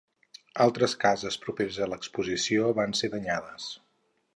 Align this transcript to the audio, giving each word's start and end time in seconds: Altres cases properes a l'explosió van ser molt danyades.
Altres 0.63 0.95
cases 1.03 1.37
properes 1.45 1.79
a 1.87 1.91
l'explosió 1.93 2.73
van 2.83 3.01
ser 3.03 3.15
molt 3.15 3.21
danyades. 3.23 3.71